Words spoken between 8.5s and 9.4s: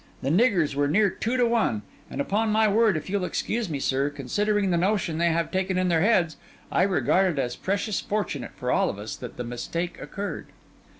for all of us that